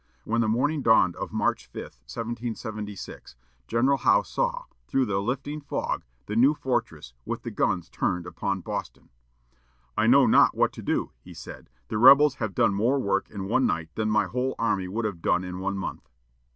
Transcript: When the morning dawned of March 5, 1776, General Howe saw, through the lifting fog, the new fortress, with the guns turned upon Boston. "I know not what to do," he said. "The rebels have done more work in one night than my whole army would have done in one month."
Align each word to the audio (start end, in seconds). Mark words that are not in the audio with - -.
When 0.23 0.41
the 0.41 0.47
morning 0.47 0.81
dawned 0.81 1.15
of 1.17 1.31
March 1.31 1.67
5, 1.67 1.75
1776, 1.83 3.35
General 3.67 3.99
Howe 3.99 4.23
saw, 4.23 4.63
through 4.87 5.05
the 5.05 5.21
lifting 5.21 5.61
fog, 5.61 6.05
the 6.25 6.35
new 6.35 6.55
fortress, 6.55 7.13
with 7.23 7.43
the 7.43 7.51
guns 7.51 7.87
turned 7.87 8.25
upon 8.25 8.61
Boston. 8.61 9.09
"I 9.95 10.07
know 10.07 10.25
not 10.25 10.55
what 10.55 10.73
to 10.73 10.81
do," 10.81 11.11
he 11.21 11.35
said. 11.35 11.69
"The 11.89 11.99
rebels 11.99 12.37
have 12.37 12.55
done 12.55 12.73
more 12.73 12.97
work 12.99 13.29
in 13.29 13.45
one 13.47 13.67
night 13.67 13.89
than 13.93 14.09
my 14.09 14.25
whole 14.25 14.55
army 14.57 14.87
would 14.87 15.05
have 15.05 15.21
done 15.21 15.43
in 15.43 15.59
one 15.59 15.77
month." 15.77 16.09